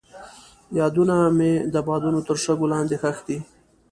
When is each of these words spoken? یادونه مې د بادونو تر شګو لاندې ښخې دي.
یادونه 0.79 1.15
مې 1.37 1.51
د 1.73 1.75
بادونو 1.87 2.19
تر 2.27 2.37
شګو 2.43 2.65
لاندې 2.73 2.95
ښخې 3.01 3.23
دي. 3.27 3.37